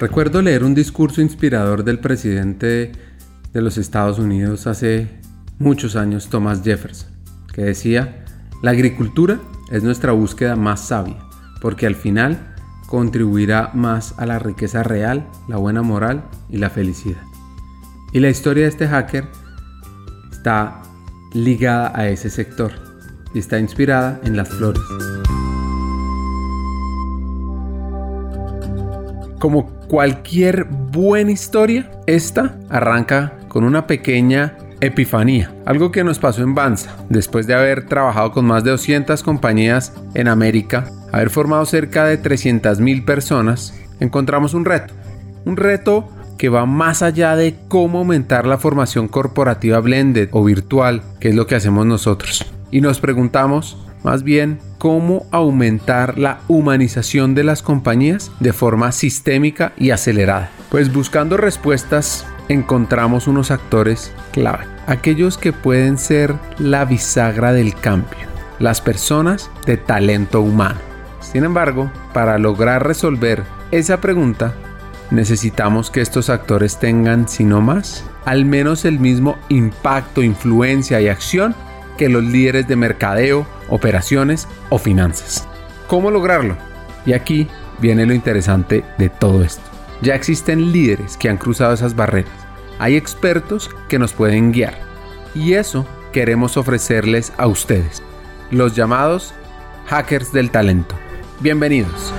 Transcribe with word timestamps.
Recuerdo 0.00 0.42
leer 0.42 0.62
un 0.62 0.76
discurso 0.76 1.20
inspirador 1.20 1.82
del 1.82 1.98
presidente 1.98 2.92
de 3.52 3.60
los 3.60 3.78
Estados 3.78 4.20
Unidos 4.20 4.68
hace 4.68 5.08
muchos 5.58 5.96
años, 5.96 6.28
Thomas 6.28 6.62
Jefferson, 6.62 7.10
que 7.52 7.62
decía, 7.62 8.24
la 8.62 8.70
agricultura 8.70 9.40
es 9.72 9.82
nuestra 9.82 10.12
búsqueda 10.12 10.54
más 10.54 10.86
sabia, 10.86 11.18
porque 11.60 11.84
al 11.84 11.96
final 11.96 12.54
contribuirá 12.86 13.72
más 13.74 14.14
a 14.18 14.26
la 14.26 14.38
riqueza 14.38 14.84
real, 14.84 15.26
la 15.48 15.56
buena 15.56 15.82
moral 15.82 16.22
y 16.48 16.58
la 16.58 16.70
felicidad. 16.70 17.22
Y 18.12 18.20
la 18.20 18.30
historia 18.30 18.62
de 18.62 18.68
este 18.68 18.86
hacker 18.86 19.26
está 20.30 20.80
ligada 21.34 21.92
a 21.98 22.08
ese 22.08 22.30
sector 22.30 22.70
y 23.34 23.40
está 23.40 23.58
inspirada 23.58 24.20
en 24.22 24.36
las 24.36 24.48
flores. 24.48 24.82
Como 29.38 29.66
cualquier 29.88 30.64
buena 30.64 31.30
historia, 31.30 31.90
esta 32.06 32.56
arranca 32.68 33.34
con 33.48 33.64
una 33.64 33.86
pequeña 33.86 34.56
epifanía, 34.80 35.52
algo 35.64 35.90
que 35.90 36.04
nos 36.04 36.18
pasó 36.18 36.42
en 36.42 36.54
Banza, 36.54 36.96
después 37.08 37.46
de 37.46 37.54
haber 37.54 37.86
trabajado 37.86 38.32
con 38.32 38.44
más 38.44 38.64
de 38.64 38.70
200 38.70 39.22
compañías 39.22 39.92
en 40.14 40.28
América, 40.28 40.86
haber 41.12 41.30
formado 41.30 41.64
cerca 41.66 42.04
de 42.04 42.20
300.000 42.20 43.04
personas, 43.04 43.74
encontramos 44.00 44.54
un 44.54 44.64
reto, 44.64 44.94
un 45.44 45.56
reto 45.56 46.08
que 46.36 46.48
va 46.48 46.66
más 46.66 47.02
allá 47.02 47.34
de 47.34 47.56
cómo 47.68 47.98
aumentar 47.98 48.46
la 48.46 48.58
formación 48.58 49.08
corporativa 49.08 49.80
blended 49.80 50.28
o 50.32 50.44
virtual, 50.44 51.02
que 51.18 51.30
es 51.30 51.34
lo 51.34 51.46
que 51.46 51.56
hacemos 51.56 51.84
nosotros. 51.84 52.46
Y 52.70 52.80
nos 52.80 53.00
preguntamos, 53.00 53.76
más 54.02 54.22
bien, 54.22 54.58
cómo 54.78 55.26
aumentar 55.30 56.18
la 56.18 56.40
humanización 56.48 57.34
de 57.34 57.44
las 57.44 57.62
compañías 57.62 58.30
de 58.40 58.52
forma 58.52 58.92
sistémica 58.92 59.72
y 59.76 59.90
acelerada. 59.90 60.50
Pues 60.70 60.92
buscando 60.92 61.36
respuestas 61.36 62.26
encontramos 62.48 63.26
unos 63.26 63.50
actores 63.50 64.12
clave, 64.32 64.64
aquellos 64.86 65.36
que 65.36 65.52
pueden 65.52 65.98
ser 65.98 66.34
la 66.58 66.84
bisagra 66.84 67.52
del 67.52 67.74
cambio, 67.74 68.26
las 68.58 68.80
personas 68.80 69.50
de 69.66 69.76
talento 69.76 70.40
humano. 70.40 70.78
Sin 71.20 71.44
embargo, 71.44 71.90
para 72.14 72.38
lograr 72.38 72.86
resolver 72.86 73.42
esa 73.70 74.00
pregunta, 74.00 74.54
necesitamos 75.10 75.90
que 75.90 76.00
estos 76.00 76.30
actores 76.30 76.78
tengan, 76.78 77.28
si 77.28 77.44
no 77.44 77.60
más, 77.60 78.04
al 78.24 78.44
menos 78.44 78.84
el 78.84 78.98
mismo 78.98 79.36
impacto, 79.48 80.22
influencia 80.22 81.00
y 81.00 81.08
acción 81.08 81.54
que 81.96 82.08
los 82.08 82.24
líderes 82.24 82.68
de 82.68 82.76
mercadeo, 82.76 83.46
operaciones 83.68 84.48
o 84.70 84.78
finanzas. 84.78 85.46
¿Cómo 85.86 86.10
lograrlo? 86.10 86.56
Y 87.06 87.12
aquí 87.12 87.48
viene 87.78 88.06
lo 88.06 88.14
interesante 88.14 88.84
de 88.98 89.08
todo 89.08 89.42
esto. 89.42 89.62
Ya 90.02 90.14
existen 90.14 90.72
líderes 90.72 91.16
que 91.16 91.28
han 91.28 91.38
cruzado 91.38 91.74
esas 91.74 91.96
barreras. 91.96 92.32
Hay 92.78 92.96
expertos 92.96 93.70
que 93.88 93.98
nos 93.98 94.12
pueden 94.12 94.52
guiar. 94.52 94.74
Y 95.34 95.54
eso 95.54 95.86
queremos 96.12 96.56
ofrecerles 96.56 97.32
a 97.36 97.46
ustedes, 97.46 98.02
los 98.50 98.74
llamados 98.74 99.34
hackers 99.86 100.32
del 100.32 100.50
talento. 100.50 100.94
Bienvenidos. 101.40 102.12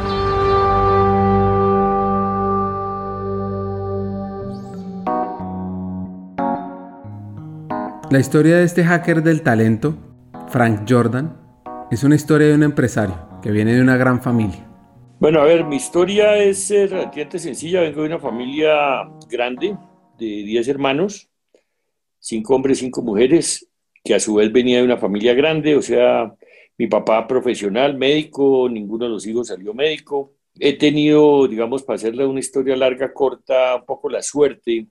La 8.10 8.20
historia 8.20 8.58
de 8.58 8.64
este 8.64 8.84
hacker 8.84 9.22
del 9.22 9.44
talento, 9.44 9.96
Frank 10.50 10.86
Jordan, 10.90 11.38
es 11.92 12.04
una 12.04 12.16
historia 12.16 12.48
de 12.48 12.56
un 12.56 12.64
empresario 12.64 13.40
que 13.42 13.52
viene 13.52 13.76
de 13.76 13.82
una 13.82 13.98
gran 13.98 14.20
familia. 14.20 14.68
Bueno, 15.20 15.42
a 15.42 15.44
ver, 15.44 15.64
mi 15.66 15.76
historia 15.76 16.38
es 16.38 16.72
eh, 16.72 16.88
relativamente 16.88 17.38
sencilla. 17.38 17.82
Vengo 17.82 18.02
de 18.02 18.08
una 18.08 18.20
familia 18.20 19.08
grande, 19.30 19.78
de 20.18 20.26
10 20.26 20.68
hermanos, 20.70 21.30
5 22.20 22.56
hombres, 22.56 22.80
5 22.80 23.02
mujeres, 23.04 23.70
que 24.04 24.16
a 24.16 24.20
su 24.20 24.36
vez 24.36 24.52
venía 24.52 24.80
de 24.80 24.86
una 24.86 24.98
familia 24.98 25.36
grande, 25.36 25.76
o 25.76 25.84
sea, 25.84 26.34
mi 26.78 26.88
papá 26.88 27.28
profesional, 27.28 27.96
médico, 27.96 28.68
ninguno 28.72 29.06
de 29.06 29.12
los 29.12 29.28
hijos 29.28 29.50
salió 29.50 29.74
médico. 29.76 30.34
He 30.60 30.78
tenido, 30.78 31.48
digamos, 31.48 31.84
para 31.84 31.98
hacerle 31.98 32.26
una 32.26 32.40
historia 32.40 32.76
larga, 32.76 33.14
corta, 33.14 33.76
un 33.76 33.86
poco 33.86 34.10
la 34.10 34.24
suerte 34.24 34.88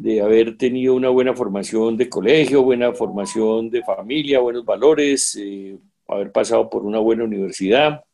de 0.00 0.20
haber 0.20 0.56
tenido 0.56 0.94
una 0.94 1.08
buena 1.08 1.34
formación 1.34 1.96
de 1.96 2.08
colegio, 2.08 2.62
buena 2.62 2.92
formación 2.92 3.68
de 3.68 3.82
familia, 3.82 4.38
buenos 4.38 4.64
valores, 4.64 5.36
eh, 5.36 5.76
haber 6.06 6.30
pasado 6.30 6.70
por 6.70 6.84
una 6.84 7.00
buena 7.00 7.24
universidad. 7.24 8.04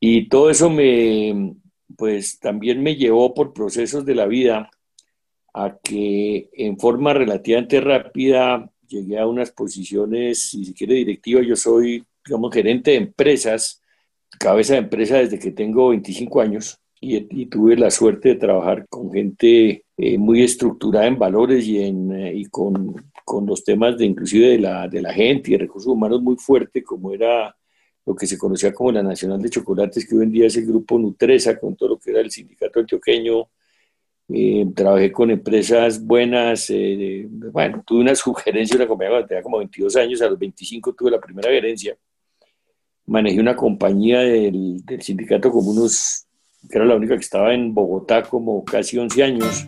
Y 0.00 0.28
todo 0.30 0.48
eso 0.48 0.70
me, 0.70 1.54
pues 1.96 2.38
también 2.38 2.82
me 2.82 2.96
llevó 2.96 3.34
por 3.34 3.52
procesos 3.52 4.06
de 4.06 4.14
la 4.14 4.26
vida 4.26 4.70
a 5.52 5.76
que 5.82 6.48
en 6.54 6.78
forma 6.78 7.12
relativamente 7.12 7.80
rápida 7.80 8.70
llegué 8.86 9.18
a 9.18 9.26
unas 9.26 9.50
posiciones, 9.50 10.50
si 10.50 10.64
se 10.64 10.72
quiere, 10.72 10.94
directiva. 10.94 11.42
Yo 11.42 11.54
soy, 11.56 12.02
digamos, 12.24 12.54
gerente 12.54 12.92
de 12.92 12.96
empresas, 12.96 13.82
cabeza 14.38 14.72
de 14.72 14.80
empresa 14.80 15.18
desde 15.18 15.38
que 15.38 15.50
tengo 15.50 15.90
25 15.90 16.40
años 16.40 16.80
y, 16.98 17.46
tuve 17.46 17.76
la 17.76 17.90
suerte 17.90 18.30
de 18.30 18.34
trabajar 18.36 18.86
con 18.88 19.12
gente 19.12 19.84
eh, 20.00 20.16
muy 20.16 20.44
estructurada 20.44 21.08
en 21.08 21.18
valores 21.18 21.66
y, 21.66 21.82
en, 21.82 22.12
eh, 22.12 22.32
y 22.32 22.44
con, 22.44 23.10
con, 23.24 23.44
los 23.46 23.64
temas 23.64 23.98
de 23.98 24.04
inclusive 24.04 24.50
de 24.50 24.58
la, 24.60 24.86
de 24.86 25.02
la 25.02 25.12
gente 25.12 25.50
y 25.50 25.54
de 25.54 25.58
recursos 25.58 25.92
humanos 25.92 26.22
muy 26.22 26.36
fuerte, 26.36 26.84
como 26.84 27.12
era 27.12 27.56
lo 28.06 28.14
que 28.14 28.24
se 28.28 28.38
conocía 28.38 28.72
como 28.72 28.92
la 28.92 29.02
Nacional 29.02 29.42
de 29.42 29.50
Chocolates, 29.50 30.08
que 30.08 30.14
hoy 30.14 30.22
en 30.22 30.30
día 30.30 30.46
es 30.46 30.56
el 30.56 30.66
grupo 30.66 31.00
Nutresa, 31.00 31.58
con 31.58 31.74
todo 31.74 31.88
lo 31.88 31.98
que 31.98 32.12
era 32.12 32.20
el 32.20 32.30
sindicato 32.30 32.78
antioqueño. 32.78 33.48
Eh, 34.28 34.66
trabajé 34.72 35.10
con 35.10 35.32
empresas 35.32 36.00
buenas, 36.00 36.72
bueno, 37.52 37.82
tuve 37.84 38.00
una 38.02 38.14
sugerencia, 38.14 38.76
una 38.76 38.86
compañía 38.86 39.10
cuando 39.10 39.26
tenía 39.26 39.42
como 39.42 39.58
22 39.58 39.96
años, 39.96 40.22
a 40.22 40.28
los 40.30 40.38
25 40.38 40.94
tuve 40.94 41.10
la 41.10 41.20
primera 41.20 41.50
gerencia. 41.50 41.98
Manejé 43.06 43.40
una 43.40 43.56
compañía 43.56 44.20
del, 44.20 44.80
del 44.84 45.02
sindicato 45.02 45.50
como 45.50 45.72
unos 45.72 46.27
que 46.68 46.78
era 46.78 46.86
la 46.86 46.96
única 46.96 47.14
que 47.14 47.22
estaba 47.22 47.52
en 47.54 47.74
Bogotá 47.74 48.22
como 48.22 48.64
casi 48.64 48.98
11 48.98 49.22
años. 49.22 49.66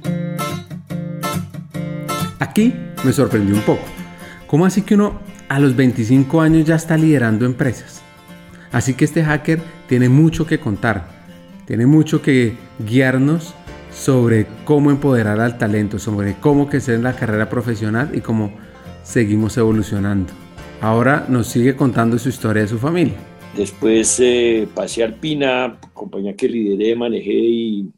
Aquí 2.38 2.74
me 3.04 3.12
sorprendió 3.12 3.54
un 3.54 3.62
poco. 3.62 3.82
¿Cómo 4.46 4.66
así 4.66 4.82
que 4.82 4.94
uno 4.94 5.20
a 5.48 5.58
los 5.60 5.76
25 5.76 6.40
años 6.40 6.66
ya 6.66 6.74
está 6.74 6.96
liderando 6.96 7.46
empresas? 7.46 8.02
Así 8.72 8.94
que 8.94 9.04
este 9.04 9.24
hacker 9.24 9.60
tiene 9.88 10.08
mucho 10.08 10.46
que 10.46 10.60
contar, 10.60 11.06
tiene 11.66 11.86
mucho 11.86 12.22
que 12.22 12.56
guiarnos 12.78 13.54
sobre 13.92 14.46
cómo 14.64 14.90
empoderar 14.90 15.40
al 15.40 15.58
talento, 15.58 15.98
sobre 15.98 16.34
cómo 16.34 16.68
crecer 16.68 16.94
en 16.94 17.02
la 17.02 17.14
carrera 17.14 17.48
profesional 17.48 18.10
y 18.14 18.20
cómo 18.20 18.52
seguimos 19.02 19.56
evolucionando. 19.56 20.32
Ahora 20.80 21.26
nos 21.28 21.48
sigue 21.48 21.76
contando 21.76 22.18
su 22.18 22.28
historia 22.28 22.62
de 22.62 22.68
su 22.68 22.78
familia. 22.78 23.29
Después 23.56 24.20
eh, 24.20 24.68
pasé 24.72 25.02
a 25.02 25.06
Alpina, 25.06 25.80
compañía 25.92 26.36
que 26.36 26.48
lideré, 26.48 26.94
manejé 26.94 27.32
y, 27.32 27.92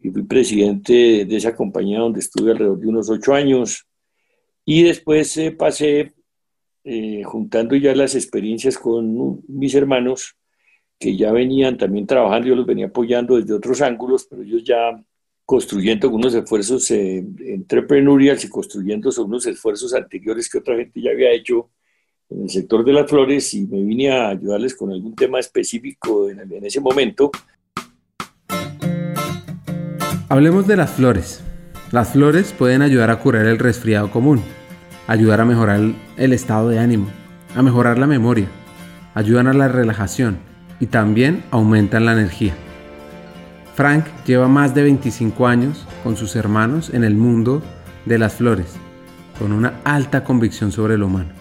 fui 0.00 0.22
presidente 0.22 1.24
de 1.24 1.36
esa 1.36 1.54
compañía 1.56 1.98
donde 1.98 2.20
estuve 2.20 2.52
alrededor 2.52 2.78
de 2.78 2.86
unos 2.86 3.10
ocho 3.10 3.34
años. 3.34 3.86
Y 4.64 4.84
después 4.84 5.36
eh, 5.36 5.50
pasé 5.50 6.14
eh, 6.84 7.22
juntando 7.24 7.74
ya 7.74 7.94
las 7.94 8.14
experiencias 8.14 8.78
con 8.78 9.42
mis 9.48 9.74
hermanos 9.74 10.36
que 10.98 11.16
ya 11.16 11.32
venían 11.32 11.76
también 11.76 12.06
trabajando, 12.06 12.48
yo 12.48 12.56
los 12.56 12.66
venía 12.66 12.86
apoyando 12.86 13.36
desde 13.36 13.54
otros 13.54 13.82
ángulos, 13.82 14.26
pero 14.28 14.42
ellos 14.42 14.64
ya 14.64 15.02
construyendo 15.44 16.10
unos 16.10 16.34
esfuerzos 16.34 16.90
entrepreneuriales 16.90 18.44
y 18.44 18.48
construyendo 18.48 19.10
unos 19.24 19.46
esfuerzos 19.46 19.94
anteriores 19.94 20.48
que 20.48 20.58
otra 20.58 20.76
gente 20.76 21.00
ya 21.00 21.10
había 21.10 21.30
hecho 21.32 21.70
en 22.30 22.42
el 22.42 22.50
sector 22.50 22.84
de 22.84 22.92
las 22.92 23.08
flores 23.08 23.54
y 23.54 23.66
me 23.66 23.82
vine 23.82 24.10
a 24.10 24.28
ayudarles 24.28 24.74
con 24.74 24.92
algún 24.92 25.14
tema 25.14 25.38
específico 25.38 26.28
en, 26.28 26.64
ese 26.64 26.80
momento. 26.80 27.30
Hablemos 30.28 30.66
de 30.66 30.76
las 30.76 30.90
flores. 30.90 31.42
Las 31.90 32.12
flores 32.12 32.52
pueden 32.52 32.82
ayudar 32.82 33.10
a 33.10 33.18
curar 33.20 33.46
el 33.46 33.58
resfriado 33.58 34.10
común, 34.10 34.42
ayudar 35.06 35.40
a 35.40 35.46
mejorar 35.46 35.80
el 36.18 36.32
estado 36.34 36.68
de 36.68 36.78
ánimo, 36.78 37.06
a 37.54 37.62
mejorar 37.62 37.98
la 37.98 38.06
memoria, 38.06 38.48
ayudan 39.14 39.46
a 39.46 39.54
la 39.54 39.68
relajación 39.68 40.38
y 40.80 40.86
también 40.86 41.44
aumentan 41.50 42.04
la 42.04 42.12
energía. 42.12 42.54
Frank 43.74 44.04
lleva 44.26 44.48
más 44.48 44.74
de 44.74 44.82
25 44.82 45.46
años 45.46 45.86
con 46.04 46.16
sus 46.16 46.36
hermanos 46.36 46.90
en 46.92 47.04
el 47.04 47.14
mundo 47.14 47.62
de 48.04 48.18
las 48.18 48.34
flores, 48.34 48.76
con 49.38 49.52
una 49.52 49.80
alta 49.84 50.24
convicción 50.24 50.72
sobre 50.72 50.98
lo 50.98 51.06
humano 51.06 51.37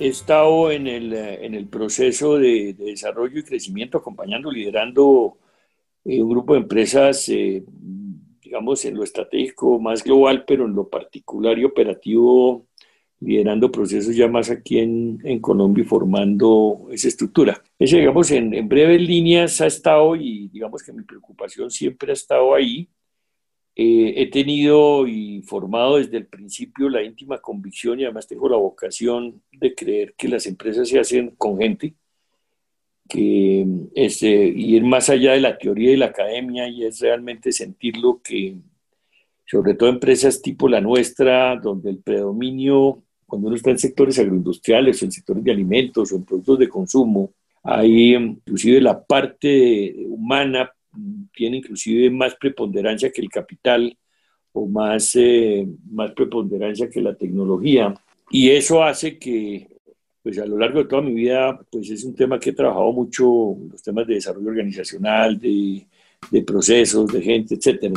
he 0.00 0.08
estado 0.08 0.72
en 0.72 0.86
el, 0.86 1.12
eh, 1.12 1.44
en 1.44 1.54
el 1.54 1.68
proceso 1.68 2.38
de, 2.38 2.74
desarrollo 2.74 3.38
y 3.38 3.44
crecimiento, 3.44 3.98
acompañando, 3.98 4.50
liderando 4.50 5.38
eh, 6.04 6.22
un 6.22 6.30
grupo 6.30 6.54
de 6.54 6.60
empresas, 6.60 7.28
eh, 7.28 7.62
digamos, 8.42 8.84
en 8.86 8.94
lo 8.96 9.04
estratégico 9.04 9.78
más 9.78 10.02
global, 10.02 10.44
pero 10.46 10.64
en 10.64 10.74
lo 10.74 10.88
particular 10.88 11.58
y 11.58 11.64
operativo 11.64 12.66
liderando 13.20 13.70
procesos 13.70 14.16
ya 14.16 14.28
más 14.28 14.50
aquí 14.50 14.78
en, 14.78 15.20
en 15.24 15.40
Colombia 15.40 15.82
y 15.82 15.86
formando 15.86 16.88
esa 16.90 17.08
estructura. 17.08 17.62
Ese, 17.78 17.98
digamos, 17.98 18.30
en, 18.30 18.54
en, 18.54 18.66
breves 18.66 19.02
líneas 19.02 19.60
ha 19.60 19.66
estado 19.66 20.16
y 20.16 20.48
digamos 20.48 20.82
que 20.82 20.92
mi 20.92 21.02
preocupación 21.02 21.70
siempre 21.70 22.12
ha 22.12 22.14
estado 22.14 22.54
ahí. 22.54 22.88
Eh, 23.76 24.14
he 24.16 24.30
tenido 24.30 25.06
y 25.06 25.42
formado 25.42 25.96
desde 25.98 26.18
el 26.18 26.26
principio 26.26 26.88
la 26.88 27.02
íntima 27.02 27.38
convicción 27.38 28.00
y 28.00 28.04
además 28.04 28.26
tengo 28.26 28.48
la 28.48 28.56
vocación 28.56 29.42
de 29.52 29.74
creer 29.74 30.14
que 30.16 30.28
las 30.28 30.46
empresas 30.46 30.88
se 30.88 30.98
hacen 30.98 31.30
con 31.38 31.58
gente, 31.58 31.94
que 33.08 33.62
es 33.94 34.14
este, 34.14 34.28
ir 34.28 34.84
más 34.84 35.08
allá 35.08 35.32
de 35.32 35.40
la 35.40 35.56
teoría 35.58 35.92
y 35.92 35.96
la 35.96 36.06
academia 36.06 36.68
y 36.68 36.84
es 36.84 37.00
realmente 37.00 37.52
sentir 37.52 37.96
lo 37.96 38.20
que, 38.22 38.56
sobre 39.46 39.74
todo 39.74 39.88
empresas 39.88 40.42
tipo 40.42 40.68
la 40.68 40.80
nuestra, 40.80 41.56
donde 41.56 41.90
el 41.90 41.98
predominio 41.98 43.02
cuando 43.30 43.46
uno 43.46 43.56
está 43.56 43.70
en 43.70 43.78
sectores 43.78 44.18
agroindustriales, 44.18 45.02
en 45.02 45.12
sectores 45.12 45.44
de 45.44 45.52
alimentos 45.52 46.12
o 46.12 46.16
en 46.16 46.24
productos 46.24 46.58
de 46.58 46.68
consumo, 46.68 47.32
hay 47.62 48.14
inclusive 48.14 48.80
la 48.80 49.02
parte 49.02 49.94
humana 50.08 50.70
tiene 51.34 51.58
inclusive 51.58 52.10
más 52.10 52.34
preponderancia 52.34 53.10
que 53.10 53.20
el 53.20 53.28
capital 53.28 53.96
o 54.52 54.66
más, 54.66 55.14
eh, 55.14 55.66
más 55.90 56.12
preponderancia 56.12 56.88
que 56.88 57.00
la 57.00 57.14
tecnología. 57.14 57.94
Y 58.30 58.50
eso 58.50 58.82
hace 58.82 59.18
que, 59.18 59.68
pues 60.22 60.38
a 60.38 60.46
lo 60.46 60.58
largo 60.58 60.80
de 60.80 60.88
toda 60.88 61.02
mi 61.02 61.14
vida, 61.14 61.60
pues 61.70 61.90
es 61.90 62.04
un 62.04 62.14
tema 62.14 62.38
que 62.38 62.50
he 62.50 62.52
trabajado 62.52 62.92
mucho, 62.92 63.56
los 63.70 63.82
temas 63.82 64.06
de 64.06 64.14
desarrollo 64.14 64.48
organizacional, 64.48 65.38
de, 65.38 65.86
de 66.30 66.42
procesos, 66.42 67.12
de 67.12 67.22
gente, 67.22 67.54
etcétera. 67.54 67.94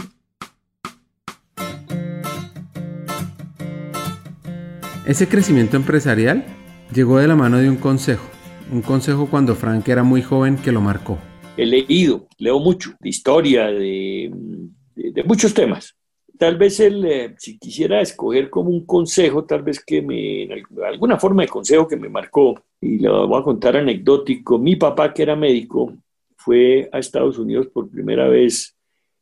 Ese 5.06 5.28
crecimiento 5.28 5.76
empresarial 5.76 6.46
llegó 6.94 7.20
de 7.20 7.28
la 7.28 7.36
mano 7.36 7.58
de 7.58 7.70
un 7.70 7.76
consejo, 7.76 8.26
un 8.72 8.82
consejo 8.82 9.30
cuando 9.30 9.54
Frank 9.54 9.88
era 9.90 10.04
muy 10.04 10.22
joven 10.22 10.56
que 10.56 10.72
lo 10.72 10.80
marcó. 10.80 11.20
He 11.56 11.66
leído, 11.68 12.28
leo 12.40 12.60
mucho, 12.60 12.96
de 13.00 13.10
historia, 13.10 13.68
de, 13.68 14.32
muchos 15.26 15.54
temas. 15.54 15.96
Tal 16.40 16.58
vez 16.58 16.80
él, 16.80 17.06
eh, 17.06 17.36
si 17.38 17.60
quisiera 17.60 18.02
escoger 18.02 18.50
como 18.50 18.72
un 18.72 18.86
consejo, 18.86 19.46
tal 19.46 19.62
vez 19.62 19.84
que 19.84 20.02
me, 20.02 20.50
alguna 20.84 21.20
forma 21.20 21.44
de 21.44 21.50
consejo 21.50 21.88
que 21.88 21.96
me 21.96 22.10
marcó, 22.10 22.60
y 22.82 22.98
lo 22.98 23.28
voy 23.28 23.40
a 23.40 23.44
contar 23.44 23.78
anecdótico, 23.78 24.58
mi 24.58 24.76
papá 24.76 25.14
que 25.14 25.22
era 25.22 25.36
médico 25.36 25.94
fue 26.38 26.90
a 26.92 26.98
Estados 26.98 27.38
Unidos 27.38 27.68
por 27.68 27.90
primera 27.90 28.28
vez 28.28 28.76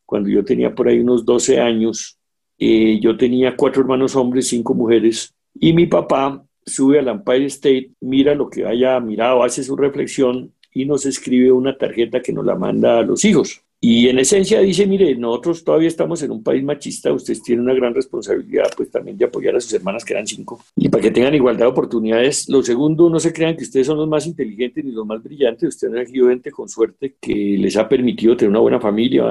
cuando 0.05 0.29
yo 0.29 0.43
tenía 0.43 0.73
por 0.73 0.87
ahí 0.87 0.99
unos 0.99 1.25
12 1.25 1.59
años. 1.59 2.17
Eh, 2.57 2.99
yo 3.01 3.17
tenía 3.17 3.55
cuatro 3.57 3.81
hermanos 3.81 4.15
hombres, 4.15 4.47
cinco 4.47 4.73
mujeres, 4.73 5.33
y 5.53 5.73
mi 5.73 5.85
papá 5.85 6.43
sube 6.65 6.99
al 6.99 7.09
Empire 7.09 7.45
State, 7.45 7.91
mira 7.99 8.35
lo 8.35 8.49
que 8.49 8.65
haya 8.65 8.99
mirado, 8.99 9.43
hace 9.43 9.63
su 9.63 9.75
reflexión 9.75 10.53
y 10.73 10.85
nos 10.85 11.06
escribe 11.06 11.51
una 11.51 11.77
tarjeta 11.77 12.21
que 12.21 12.33
nos 12.33 12.45
la 12.45 12.56
manda 12.56 13.00
a 13.00 13.03
los 13.03 13.25
hijos. 13.25 13.62
Y 13.83 14.09
en 14.09 14.19
esencia 14.19 14.59
dice, 14.59 14.85
mire, 14.85 15.15
nosotros 15.15 15.63
todavía 15.63 15.88
estamos 15.88 16.21
en 16.21 16.29
un 16.29 16.44
país 16.44 16.63
machista, 16.63 17.12
ustedes 17.12 17.41
tienen 17.41 17.65
una 17.65 17.73
gran 17.73 17.95
responsabilidad 17.95 18.69
pues 18.77 18.91
también 18.91 19.18
de 19.18 19.25
apoyar 19.25 19.56
a 19.56 19.59
sus 19.59 19.73
hermanas 19.73 20.06
que 20.06 20.13
eran 20.13 20.27
cinco 20.27 20.63
y 20.75 20.88
para 20.88 21.01
que 21.01 21.09
tengan 21.09 21.33
igualdad 21.33 21.65
de 21.65 21.71
oportunidades. 21.71 22.47
Lo 22.47 22.62
segundo, 22.62 23.09
no 23.09 23.19
se 23.19 23.33
crean 23.33 23.57
que 23.57 23.63
ustedes 23.63 23.88
son 23.88 23.97
los 23.97 24.07
más 24.07 24.27
inteligentes 24.27 24.85
ni 24.85 24.91
los 24.91 25.03
más 25.03 25.23
brillantes, 25.23 25.69
ustedes 25.69 25.95
han 25.95 26.06
sido 26.06 26.29
gente 26.29 26.51
con 26.51 26.69
suerte 26.69 27.15
que 27.19 27.57
les 27.57 27.75
ha 27.75 27.89
permitido 27.89 28.38
tener 28.38 28.51
una 28.51 28.59
buena 28.59 28.79
familia, 28.79 29.24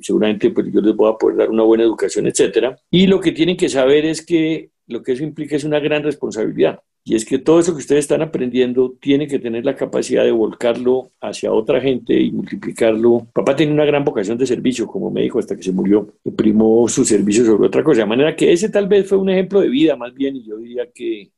seguramente 0.00 0.48
pues 0.48 0.72
yo 0.72 0.80
les 0.80 0.96
voy 0.96 1.12
a 1.12 1.18
poder 1.18 1.36
dar 1.36 1.50
una 1.50 1.64
buena 1.64 1.84
educación, 1.84 2.26
etcétera. 2.26 2.74
Y 2.90 3.06
lo 3.06 3.20
que 3.20 3.32
tienen 3.32 3.58
que 3.58 3.68
saber 3.68 4.06
es 4.06 4.24
que 4.24 4.70
lo 4.86 5.02
que 5.02 5.12
eso 5.12 5.22
implica 5.22 5.56
es 5.56 5.64
una 5.64 5.78
gran 5.78 6.02
responsabilidad. 6.02 6.80
Y 7.08 7.14
es 7.14 7.24
que 7.24 7.38
todo 7.38 7.58
eso 7.58 7.72
que 7.72 7.78
ustedes 7.78 8.00
están 8.00 8.20
aprendiendo 8.20 8.94
tiene 9.00 9.26
que 9.26 9.38
tener 9.38 9.64
la 9.64 9.74
capacidad 9.74 10.24
de 10.24 10.30
volcarlo 10.30 11.10
hacia 11.22 11.50
otra 11.50 11.80
gente 11.80 12.12
y 12.12 12.30
multiplicarlo. 12.30 13.26
Papá 13.32 13.56
tiene 13.56 13.72
una 13.72 13.86
gran 13.86 14.04
vocación 14.04 14.36
de 14.36 14.46
servicio, 14.46 14.86
como 14.86 15.10
me 15.10 15.22
dijo 15.22 15.38
hasta 15.38 15.56
que 15.56 15.62
se 15.62 15.72
murió. 15.72 16.06
Imprimó 16.22 16.86
su 16.86 17.06
servicio 17.06 17.46
sobre 17.46 17.66
otra 17.66 17.82
cosa. 17.82 18.00
De 18.00 18.06
manera 18.06 18.36
que 18.36 18.52
ese 18.52 18.68
tal 18.68 18.88
vez 18.88 19.08
fue 19.08 19.16
un 19.16 19.30
ejemplo 19.30 19.62
de 19.62 19.70
vida 19.70 19.96
más 19.96 20.12
bien, 20.12 20.36
y 20.36 20.44
yo 20.44 20.58
diría 20.58 20.86
que, 20.92 21.30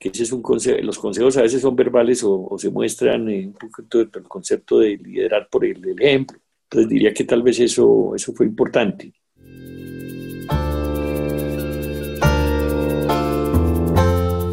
ese 0.00 0.24
es 0.24 0.32
un 0.32 0.42
consejo. 0.42 0.82
Los 0.82 0.98
consejos 0.98 1.36
a 1.36 1.42
veces 1.42 1.62
son 1.62 1.76
verbales 1.76 2.24
o, 2.24 2.56
se 2.58 2.68
muestran 2.68 3.28
en 3.28 3.46
un 3.46 3.52
poquito 3.52 4.00
el 4.00 4.10
concepto 4.24 4.80
de 4.80 4.96
liderar 4.96 5.48
por 5.48 5.64
el, 5.64 5.88
el 5.88 6.02
ejemplo. 6.02 6.36
Entonces 6.64 6.88
diría 6.88 7.14
que 7.14 7.22
tal 7.22 7.44
vez 7.44 7.60
eso, 7.60 8.12
eso 8.16 8.32
fue 8.32 8.46
importante. 8.46 9.12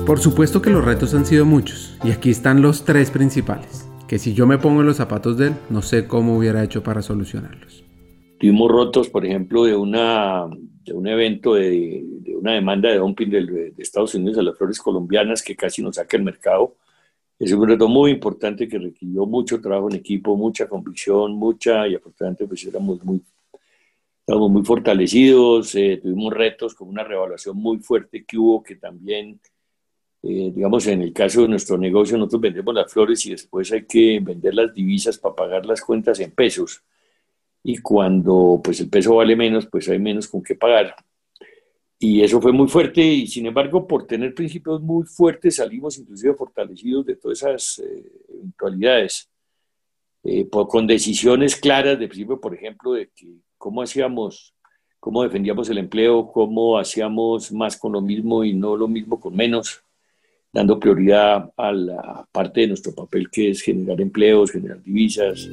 Por 0.07 0.19
supuesto 0.19 0.61
que 0.61 0.69
los 0.69 0.85
retos 0.85 1.13
han 1.13 1.25
sido 1.25 1.45
muchos, 1.45 1.97
y 2.01 2.11
aquí 2.11 2.29
están 2.29 2.61
los 2.61 2.85
tres 2.85 3.11
principales, 3.11 3.89
que 4.07 4.19
si 4.19 4.33
yo 4.33 4.47
me 4.47 4.57
pongo 4.57 4.79
en 4.79 4.87
los 4.87 4.95
zapatos 4.95 5.37
de 5.37 5.47
él, 5.47 5.53
no 5.69 5.81
sé 5.81 6.07
cómo 6.07 6.37
hubiera 6.37 6.63
hecho 6.63 6.81
para 6.81 7.01
solucionarlos. 7.01 7.83
Tuvimos 8.39 8.71
rotos, 8.71 9.09
por 9.09 9.25
ejemplo, 9.25 9.65
de, 9.65 9.75
una, 9.75 10.47
de 10.85 10.93
un 10.93 11.07
evento 11.07 11.55
de, 11.55 12.05
una 12.39 12.53
demanda 12.53 12.89
de 12.89 12.99
dumping 12.99 13.29
de, 13.29 13.45
de, 13.45 13.73
Estados 13.79 14.15
Unidos 14.15 14.37
a 14.37 14.43
las 14.43 14.57
flores 14.57 14.79
colombianas 14.79 15.43
que 15.43 15.57
casi 15.57 15.83
nos 15.83 15.97
saca 15.97 16.15
el 16.15 16.23
mercado. 16.23 16.75
Es 17.37 17.51
un 17.51 17.67
reto 17.67 17.89
muy 17.89 18.11
importante 18.11 18.65
que 18.65 18.79
requirió 18.79 19.25
mucho 19.25 19.59
trabajo 19.59 19.89
en 19.89 19.97
equipo, 19.97 20.37
mucha 20.37 20.69
convicción, 20.69 21.33
mucha, 21.33 21.85
y 21.85 21.95
afortunadamente 21.95 22.47
pues 22.47 22.63
éramos 22.65 23.03
muy, 23.03 23.21
estábamos 24.21 24.51
muy 24.51 24.63
fortalecidos, 24.63 25.75
eh, 25.75 25.99
tuvimos 26.01 26.33
retos 26.33 26.75
con 26.75 26.87
una 26.87 27.03
revaluación 27.03 27.57
muy 27.57 27.79
fuerte 27.79 28.23
que 28.23 28.37
hubo 28.37 28.63
que 28.63 28.77
también 28.77 29.41
eh, 30.29 30.51
digamos, 30.53 30.85
en 30.87 31.01
el 31.01 31.13
caso 31.13 31.43
de 31.43 31.47
nuestro 31.47 31.77
negocio, 31.77 32.17
nosotros 32.17 32.41
vendemos 32.41 32.75
las 32.75 32.91
flores 32.91 33.25
y 33.25 33.31
después 33.31 33.71
hay 33.71 33.85
que 33.85 34.19
vender 34.21 34.53
las 34.55 34.73
divisas 34.73 35.17
para 35.17 35.33
pagar 35.33 35.65
las 35.65 35.79
cuentas 35.79 36.19
en 36.19 36.31
pesos. 36.31 36.83
Y 37.63 37.77
cuando 37.77 38.59
pues 38.61 38.81
el 38.81 38.89
peso 38.89 39.15
vale 39.15 39.37
menos, 39.37 39.67
pues 39.67 39.87
hay 39.87 39.99
menos 39.99 40.27
con 40.27 40.43
qué 40.43 40.53
pagar. 40.53 40.93
Y 41.97 42.21
eso 42.21 42.41
fue 42.41 42.51
muy 42.51 42.67
fuerte 42.67 43.01
y 43.01 43.25
sin 43.25 43.45
embargo, 43.45 43.87
por 43.87 44.05
tener 44.05 44.33
principios 44.33 44.81
muy 44.81 45.05
fuertes, 45.05 45.55
salimos 45.55 45.97
inclusive 45.97 46.33
fortalecidos 46.33 47.05
de 47.05 47.15
todas 47.15 47.37
esas 47.37 47.79
eh, 47.79 48.11
eventualidades. 48.27 49.29
Eh, 50.25 50.49
con 50.49 50.85
decisiones 50.87 51.55
claras 51.55 51.97
de 51.97 52.07
principio, 52.09 52.41
por 52.41 52.53
ejemplo, 52.53 52.91
de 52.91 53.09
que 53.15 53.37
cómo 53.57 53.81
hacíamos, 53.81 54.53
cómo 54.99 55.23
defendíamos 55.23 55.69
el 55.69 55.77
empleo, 55.77 56.29
cómo 56.33 56.77
hacíamos 56.77 57.49
más 57.53 57.77
con 57.77 57.93
lo 57.93 58.01
mismo 58.01 58.43
y 58.43 58.53
no 58.53 58.75
lo 58.75 58.89
mismo 58.89 59.21
con 59.21 59.33
menos 59.33 59.83
dando 60.57 60.79
prioridad 60.79 61.51
a 61.55 61.71
la 61.71 62.27
parte 62.31 62.61
de 62.61 62.69
nuestro 62.69 62.91
papel 62.91 63.29
que 63.29 63.51
es 63.51 63.61
generar 63.61 64.01
empleos, 64.01 64.51
generar 64.51 64.81
divisas. 64.81 65.47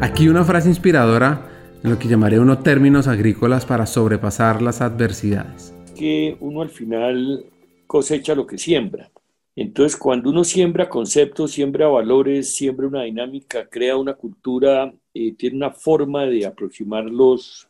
Aquí 0.00 0.28
una 0.28 0.44
frase 0.44 0.70
inspiradora 0.70 1.46
en 1.84 1.90
lo 1.90 1.98
que 1.98 2.08
llamaré 2.08 2.40
unos 2.40 2.62
términos 2.62 3.06
agrícolas 3.06 3.66
para 3.66 3.84
sobrepasar 3.84 4.62
las 4.62 4.80
adversidades. 4.80 5.74
Que 5.94 6.38
uno 6.40 6.62
al 6.62 6.70
final 6.70 7.44
cosecha 7.86 8.34
lo 8.34 8.46
que 8.46 8.56
siembra. 8.56 9.10
Entonces, 9.54 9.98
cuando 9.98 10.30
uno 10.30 10.42
siembra 10.42 10.88
conceptos, 10.88 11.50
siembra 11.50 11.86
valores, 11.88 12.54
siembra 12.54 12.86
una 12.86 13.02
dinámica, 13.02 13.68
crea 13.68 13.98
una 13.98 14.14
cultura, 14.14 14.90
eh, 15.12 15.34
tiene 15.34 15.56
una 15.56 15.70
forma 15.70 16.24
de 16.24 16.46
aproximar 16.46 17.04
los 17.04 17.67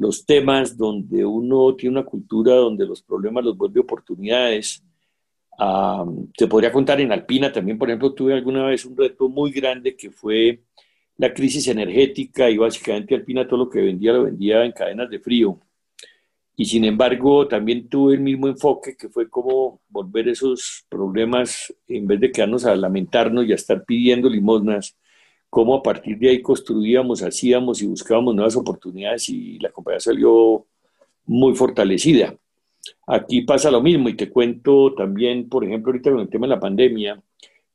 los 0.00 0.24
temas 0.24 0.78
donde 0.78 1.26
uno 1.26 1.76
tiene 1.76 1.98
una 1.98 2.06
cultura 2.06 2.54
donde 2.54 2.86
los 2.86 3.02
problemas 3.02 3.44
los 3.44 3.56
vuelve 3.56 3.80
oportunidades. 3.80 4.82
se 6.38 6.46
podría 6.46 6.72
contar 6.72 7.02
en 7.02 7.12
Alpina 7.12 7.52
también, 7.52 7.76
por 7.78 7.90
ejemplo, 7.90 8.14
tuve 8.14 8.32
alguna 8.32 8.64
vez 8.64 8.86
un 8.86 8.96
reto 8.96 9.28
muy 9.28 9.50
grande 9.52 9.94
que 9.94 10.10
fue 10.10 10.62
la 11.18 11.34
crisis 11.34 11.68
energética 11.68 12.48
y 12.48 12.56
básicamente 12.56 13.14
Alpina 13.14 13.46
todo 13.46 13.64
lo 13.64 13.68
que 13.68 13.82
vendía 13.82 14.14
lo 14.14 14.24
vendía 14.24 14.64
en 14.64 14.72
cadenas 14.72 15.10
de 15.10 15.20
frío. 15.20 15.60
Y 16.56 16.64
sin 16.64 16.84
embargo, 16.86 17.46
también 17.46 17.86
tuve 17.86 18.14
el 18.14 18.20
mismo 18.20 18.48
enfoque 18.48 18.96
que 18.96 19.10
fue 19.10 19.28
como 19.28 19.82
volver 19.90 20.28
esos 20.28 20.86
problemas, 20.88 21.74
en 21.88 22.06
vez 22.06 22.20
de 22.20 22.32
quedarnos 22.32 22.64
a 22.64 22.74
lamentarnos 22.74 23.44
y 23.44 23.52
a 23.52 23.56
estar 23.56 23.84
pidiendo 23.84 24.30
limosnas, 24.30 24.96
cómo 25.50 25.74
a 25.74 25.82
partir 25.82 26.16
de 26.18 26.30
ahí 26.30 26.40
construíamos, 26.40 27.22
hacíamos 27.22 27.82
y 27.82 27.86
buscábamos 27.86 28.34
nuevas 28.34 28.56
oportunidades 28.56 29.28
y 29.28 29.58
la 29.58 29.70
compañía 29.70 30.00
salió 30.00 30.64
muy 31.26 31.54
fortalecida. 31.54 32.36
Aquí 33.06 33.42
pasa 33.42 33.70
lo 33.70 33.82
mismo 33.82 34.08
y 34.08 34.14
te 34.14 34.30
cuento 34.30 34.94
también, 34.94 35.48
por 35.48 35.64
ejemplo, 35.64 35.90
ahorita 35.90 36.10
con 36.12 36.20
el 36.20 36.28
tema 36.28 36.46
de 36.46 36.54
la 36.54 36.60
pandemia, 36.60 37.20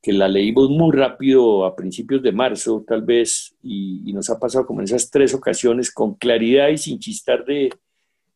que 0.01 0.13
la 0.13 0.27
leímos 0.27 0.69
muy 0.69 0.95
rápido 0.95 1.65
a 1.65 1.75
principios 1.75 2.23
de 2.23 2.31
marzo, 2.31 2.83
tal 2.87 3.01
vez, 3.01 3.55
y, 3.61 4.13
nos 4.13 4.29
ha 4.29 4.39
pasado 4.39 4.65
como 4.65 4.79
en 4.79 4.85
esas 4.85 5.09
tres 5.11 5.33
ocasiones 5.33 5.91
con 5.91 6.15
claridad 6.15 6.69
y 6.69 6.77
sin 6.77 6.99
chistar 6.99 7.43
de, 7.43 7.69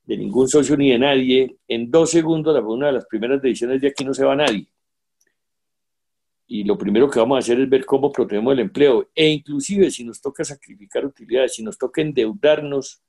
de 0.03 0.17
ningún 0.17 0.49
socio 0.49 0.75
ni 0.75 0.91
de 0.91 0.99
nadie. 0.99 1.55
En 1.67 1.89
dos 1.89 2.11
segundos, 2.11 2.53
la 2.53 2.61
una 2.61 2.87
de 2.87 2.93
las 2.93 3.05
primeras 3.05 3.41
decisiones 3.41 3.79
de 3.81 3.87
aquí 3.87 4.03
no 4.03 4.13
se 4.13 4.25
va 4.25 4.35
nadie 4.35 4.67
y 6.51 6.63
lo 6.63 6.79
primero 6.79 7.07
que 7.07 7.19
vamos 7.19 7.35
a 7.35 7.39
hacer 7.39 7.59
es 7.59 7.69
ver 7.69 7.85
cómo 7.85 8.11
protegemos 8.11 8.53
el 8.53 8.61
empleo 8.61 9.07
e 9.13 9.29
inclusive 9.29 9.91
si 9.91 10.03
nos 10.03 10.19
toca 10.19 10.43
sacrificar 10.43 11.05
utilidades, 11.05 11.53
si 11.53 11.63
nos 11.63 11.77
toca 11.77 12.01
endeudarnos 12.01 13.03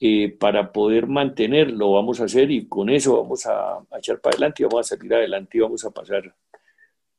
eh, 0.00 0.30
para 0.30 0.72
poder 0.72 1.06
mantenerlo 1.06 1.92
vamos 1.92 2.18
a 2.20 2.24
hacer 2.24 2.50
y 2.50 2.66
con 2.66 2.88
eso 2.88 3.22
vamos 3.22 3.44
a, 3.44 3.74
a, 3.76 3.98
echar 3.98 4.22
para 4.22 4.34
adelante 4.34 4.62
y 4.62 4.64
vamos 4.64 4.90
a 4.90 4.96
salir 4.96 5.12
adelante 5.12 5.58
y 5.58 5.60
vamos 5.60 5.84
a 5.84 5.90
pasar. 5.90 6.34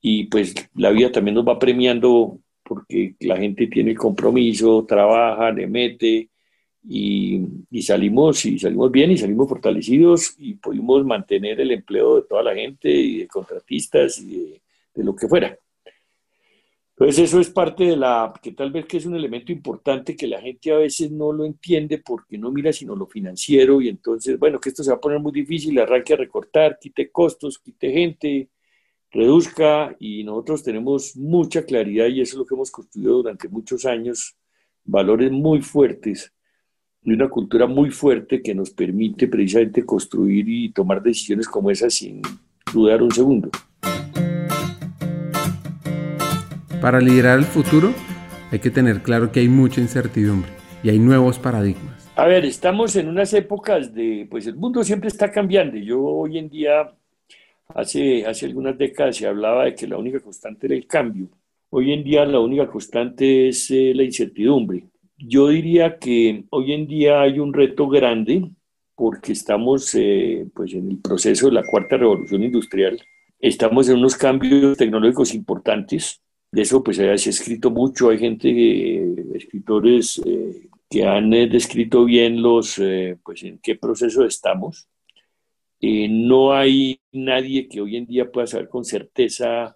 Y 0.02 0.26
pues 0.26 0.56
la 0.74 0.90
vida 0.90 1.12
también 1.12 1.36
nos 1.36 1.48
va 1.48 1.60
premiando 1.60 2.40
porque 2.64 3.16
la 3.20 3.38
gente 3.38 3.68
tiene 3.68 3.92
el 3.92 3.98
compromiso, 3.98 4.84
trabaja, 4.88 5.52
le 5.52 5.68
mete 5.68 6.30
y, 6.84 7.42
y, 7.70 7.82
salimos 7.84 8.44
y 8.46 8.58
salimos 8.58 8.92
bien 8.92 9.12
y 9.12 9.18
salimos 9.18 9.48
fortalecidos 9.48 10.34
y 10.40 10.56
pudimos 10.56 11.06
mantener 11.06 11.62
el 11.62 11.72
empleo 11.72 12.16
de 12.16 12.28
toda 12.28 12.42
la 12.42 12.56
gente 12.56 12.90
y 12.90 13.20
de 13.20 13.28
contratistas 13.28 14.20
y 14.20 14.26
de, 14.26 14.63
de 14.94 15.04
lo 15.04 15.16
que 15.16 15.28
fuera. 15.28 15.58
Entonces 16.96 17.24
eso 17.24 17.40
es 17.40 17.50
parte 17.50 17.86
de 17.86 17.98
la, 17.98 18.32
que 18.42 18.52
tal 18.52 18.72
vez 18.72 18.86
que 18.86 18.98
es 18.98 19.06
un 19.06 19.16
elemento 19.16 19.52
importante 19.52 20.16
que 20.16 20.28
la 20.28 20.40
gente 20.40 20.72
a 20.72 20.78
veces 20.78 21.12
no 21.12 21.32
lo 21.32 21.44
entiende 21.44 21.98
porque 21.98 22.38
no 22.38 22.52
mira 22.52 22.72
sino 22.72 22.96
lo 22.96 23.08
financiero 23.08 23.82
y 23.82 23.90
entonces, 23.90 24.38
bueno, 24.38 24.60
que 24.60 24.70
esto 24.70 24.84
se 24.84 24.92
va 24.92 24.98
a 24.98 25.02
poner 25.02 25.20
muy 25.20 25.32
difícil, 25.32 25.80
arranque 25.80 26.14
a 26.14 26.18
recortar, 26.18 26.78
quite 26.80 27.12
costos, 27.12 27.58
quite 27.58 27.92
gente, 27.92 28.50
reduzca 29.10 29.96
y 30.00 30.24
nosotros 30.24 30.64
tenemos 30.64 31.16
mucha 31.16 31.66
claridad 31.66 32.08
y 32.08 32.22
eso 32.22 32.36
es 32.36 32.40
lo 32.40 32.46
que 32.46 32.54
hemos 32.54 32.70
construido 32.70 33.18
durante 33.18 33.50
muchos 33.50 33.86
años, 33.86 34.38
valores 34.84 35.32
muy 35.32 35.62
fuertes 35.64 36.32
y 37.02 37.12
una 37.12 37.28
cultura 37.28 37.66
muy 37.66 37.90
fuerte 37.90 38.42
que 38.42 38.54
nos 38.54 38.70
permite 38.70 39.28
precisamente 39.28 39.84
construir 39.84 40.48
y 40.48 40.72
tomar 40.72 41.02
decisiones 41.02 41.48
como 41.48 41.72
esas 41.72 41.96
sin 41.96 42.22
dudar 42.72 43.02
un 43.02 43.12
segundo. 43.12 43.50
Para 46.84 47.00
liderar 47.00 47.40
el 47.40 47.46
futuro 47.46 47.94
hay 48.52 48.60
que 48.60 48.70
tener 48.70 49.02
claro 49.04 49.32
que 49.32 49.40
hay 49.40 49.48
mucha 49.48 49.80
incertidumbre 49.80 50.52
y 50.84 50.90
hay 50.90 51.00
nuevos 51.00 51.40
paradigmas. 51.40 52.12
A 52.18 52.26
ver, 52.28 52.44
estamos 52.44 52.98
en 52.98 53.08
unas 53.08 53.34
épocas 53.34 53.94
de, 53.94 54.28
pues 54.30 54.48
el 54.48 54.58
mundo 54.58 54.84
siempre 54.84 55.08
está 55.08 55.32
cambiando. 55.32 55.78
Yo 55.78 56.04
hoy 56.04 56.38
en 56.38 56.50
día, 56.50 56.94
hace, 57.74 58.26
hace 58.26 58.48
algunas 58.48 58.78
décadas 58.78 59.16
se 59.16 59.26
hablaba 59.26 59.64
de 59.64 59.76
que 59.76 59.88
la 59.88 59.98
única 59.98 60.20
constante 60.20 60.68
era 60.68 60.76
el 60.76 60.86
cambio. 60.86 61.30
Hoy 61.70 61.94
en 61.94 62.04
día 62.04 62.26
la 62.26 62.42
única 62.42 62.68
constante 62.68 63.48
es 63.48 63.72
eh, 63.72 63.94
la 63.96 64.04
incertidumbre. 64.04 64.84
Yo 65.18 65.48
diría 65.48 65.98
que 65.98 66.44
hoy 66.50 66.74
en 66.74 66.86
día 66.86 67.22
hay 67.22 67.40
un 67.40 67.54
reto 67.54 67.88
grande 67.88 68.52
porque 68.94 69.32
estamos 69.32 69.96
eh, 69.96 70.48
pues 70.54 70.74
en 70.74 70.92
el 70.92 70.98
proceso 70.98 71.46
de 71.46 71.54
la 71.54 71.64
cuarta 71.64 71.96
revolución 71.96 72.44
industrial. 72.44 73.00
Estamos 73.40 73.88
en 73.88 74.00
unos 74.00 74.18
cambios 74.18 74.76
tecnológicos 74.76 75.34
importantes 75.34 76.23
de 76.54 76.62
eso 76.62 76.84
pues 76.84 76.98
se 76.98 77.10
ha 77.10 77.14
escrito 77.16 77.72
mucho, 77.72 78.12
hay 78.12 78.20
gente, 78.20 78.48
eh, 78.48 79.16
escritores 79.34 80.22
eh, 80.24 80.68
que 80.88 81.04
han 81.04 81.34
eh, 81.34 81.48
descrito 81.48 82.06
bien 82.06 82.44
los, 82.44 82.80
pues 83.24 83.42
en 83.42 83.58
qué 83.58 83.76
proceso 83.76 84.24
estamos. 84.24 84.88
no 85.82 86.54
hay 86.54 87.00
nadie 87.12 87.68
que 87.68 87.82
hoy 87.82 87.98
en 87.98 88.06
día 88.06 88.32
pueda 88.32 88.46
saber 88.46 88.70
con 88.70 88.86
certeza 88.86 89.76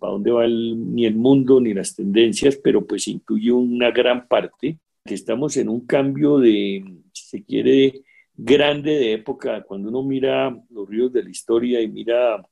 para 0.00 0.12
dónde 0.14 0.32
va 0.32 0.48
ni 0.48 1.06
el 1.06 1.14
mundo 1.14 1.60
ni 1.60 1.72
las 1.72 1.94
tendencias, 1.94 2.56
pero 2.56 2.84
pues 2.84 3.06
incluye 3.06 3.52
una 3.52 3.92
gran 3.92 4.26
parte 4.26 4.78
que 5.04 5.14
estamos 5.14 5.56
en 5.56 5.68
un 5.68 5.86
cambio 5.86 6.38
de, 6.38 6.82
si 7.12 7.24
se 7.28 7.44
quiere, 7.44 8.02
grande 8.34 8.98
de 8.98 9.12
época. 9.12 9.62
Cuando 9.62 9.90
uno 9.90 10.02
mira 10.02 10.50
los 10.70 10.88
ríos 10.88 11.12
de 11.12 11.22
la 11.22 11.30
historia 11.30 11.80
y 11.80 11.88
mira 11.88 12.42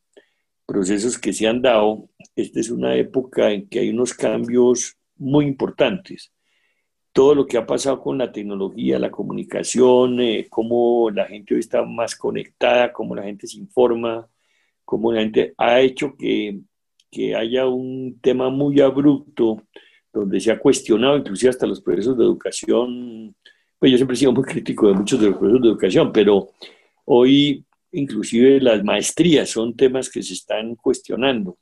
procesos 0.67 1.19
que 1.19 1.33
se 1.33 1.47
han 1.47 1.63
dado, 1.63 2.09
esta 2.37 2.61
es 2.61 2.71
una 2.71 2.97
época 2.97 3.51
en 3.51 3.69
que 3.69 3.81
hay 3.81 3.91
unos 3.91 4.15
cambios 4.15 4.97
muy 5.17 5.47
importantes. 5.47 6.33
Todo 7.13 7.35
lo 7.35 7.47
que 7.47 7.57
ha 7.57 7.67
pasado 7.67 8.01
con 8.01 8.19
la 8.19 8.33
tecnología, 8.33 8.99
la 8.99 9.11
comunicación, 9.11 10.21
eh, 10.21 10.47
cómo 10.51 11.11
la 11.11 11.27
gente 11.27 11.55
hoy 11.55 11.61
está 11.61 11.85
más 11.85 12.17
conectada, 12.17 12.93
cómo 12.93 13.15
la 13.15 13.23
gente 13.23 13.47
se 13.47 13.59
informa, 13.59 14.29
cómo 14.85 15.13
la 15.13 15.21
gente 15.21 15.55
ha 15.57 15.81
hecho 15.81 16.17
que, 16.17 16.61
que 17.11 17.37
haya 17.37 17.67
un 17.67 18.19
tema 18.21 18.51
muy 18.51 18.81
abrupto 18.81 19.63
donde 20.13 20.41
se 20.41 20.51
ha 20.51 20.59
cuestionado 20.59 21.17
inclusive 21.17 21.51
hasta 21.51 21.67
los 21.67 21.81
procesos 21.81 22.17
de 22.17 22.25
educación. 22.25 23.35
Pues 23.79 23.93
yo 23.93 23.99
siempre 23.99 24.15
he 24.15 24.19
sido 24.19 24.33
muy 24.33 24.45
crítico 24.45 24.89
de 24.89 24.95
muchos 24.95 25.21
de 25.21 25.29
los 25.29 25.39
procesos 25.39 25.63
de 25.63 25.69
educación, 25.69 26.13
pero 26.13 26.51
hoy 27.05 27.64
inclusive 27.95 28.61
las 28.61 28.85
maestrías 28.85 29.49
son 29.49 29.75
temas 29.77 30.11
que 30.11 30.23
se 30.23 30.35
están 30.35 30.77
cuestionando. 30.77 31.59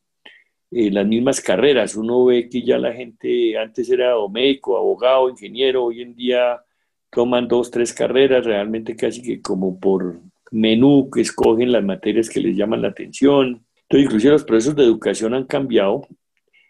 Eh, 0.71 0.91
las 0.91 1.07
mismas 1.07 1.41
carreras, 1.41 1.97
uno 1.97 2.25
ve 2.25 2.49
que 2.49 2.63
ya 2.63 2.79
la 2.79 2.93
gente 2.93 3.59
antes 3.59 3.91
era 3.91 4.15
médico, 4.31 4.77
abogado, 4.77 5.29
ingeniero, 5.29 5.85
hoy 5.85 6.01
en 6.03 6.15
día 6.15 6.63
toman 7.11 7.47
dos, 7.47 7.71
tres 7.71 7.93
carreras, 7.93 8.45
realmente 8.45 8.97
casi 8.97 9.23
que 9.23 9.43
como 9.43 9.79
por 9.79 10.21
menú 10.51 11.11
que 11.11 11.21
escogen 11.21 11.73
las 11.73 11.85
materias 11.85 12.29
que 12.31 12.41
les 12.41 12.57
llaman 12.57 12.83
la 12.83 12.89
atención. 12.89 13.67
Entonces, 13.83 14.07
inclusive 14.07 14.33
los 14.33 14.45
procesos 14.45 14.77
de 14.77 14.85
educación 14.85 15.35
han 15.35 15.45
cambiado. 15.45 16.07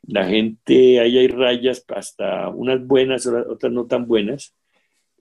La 0.02 0.26
gente, 0.26 0.98
ahí 0.98 1.18
hay 1.18 1.28
rayas 1.28 1.84
hasta 1.88 2.48
unas 2.48 2.84
buenas, 2.84 3.26
otras 3.26 3.72
no 3.72 3.86
tan 3.86 4.06
buenas. 4.08 4.54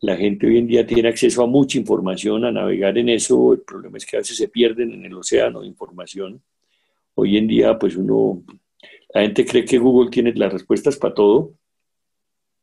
La 0.01 0.17
gente 0.17 0.47
hoy 0.47 0.57
en 0.57 0.65
día 0.65 0.85
tiene 0.85 1.09
acceso 1.09 1.43
a 1.43 1.47
mucha 1.47 1.77
información, 1.77 2.43
a 2.43 2.51
navegar 2.51 2.97
en 2.97 3.09
eso. 3.09 3.53
El 3.53 3.61
problema 3.61 3.97
es 3.97 4.05
que 4.05 4.17
a 4.17 4.19
veces 4.19 4.35
se 4.35 4.47
pierden 4.47 4.93
en 4.93 5.05
el 5.05 5.13
océano 5.13 5.61
de 5.61 5.67
información. 5.67 6.41
Hoy 7.13 7.37
en 7.37 7.47
día, 7.47 7.77
pues 7.77 7.95
uno, 7.95 8.43
la 9.13 9.21
gente 9.21 9.45
cree 9.45 9.63
que 9.63 9.77
Google 9.77 10.09
tiene 10.09 10.33
las 10.33 10.53
respuestas 10.53 10.97
para 10.97 11.13
todo. 11.13 11.53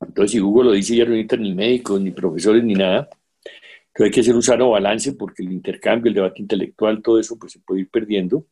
Entonces, 0.00 0.33
si 0.33 0.40
Google 0.40 0.71
lo 0.71 0.73
dice, 0.73 0.97
ya 0.97 1.04
no 1.04 1.11
necesitan 1.11 1.42
ni 1.42 1.54
médicos, 1.54 2.00
ni 2.00 2.11
profesores, 2.11 2.64
ni 2.64 2.75
nada. 2.75 3.09
Entonces 3.09 4.04
hay 4.07 4.11
que 4.11 4.21
hacer 4.21 4.35
un 4.35 4.42
sano 4.42 4.71
balance 4.71 5.12
porque 5.12 5.45
el 5.45 5.52
intercambio, 5.52 6.09
el 6.09 6.14
debate 6.16 6.42
intelectual, 6.42 7.02
todo 7.02 7.21
eso, 7.21 7.38
pues 7.38 7.52
se 7.52 7.61
puede 7.61 7.83
ir 7.83 7.88
perdiendo. 7.88 8.47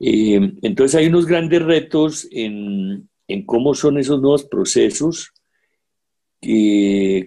Eh, 0.00 0.52
entonces 0.60 0.94
hay 0.96 1.06
unos 1.06 1.24
grandes 1.24 1.62
retos 1.62 2.28
en, 2.30 3.08
en 3.26 3.46
cómo 3.46 3.74
son 3.74 3.96
esos 3.96 4.20
nuevos 4.20 4.44
procesos 4.44 5.32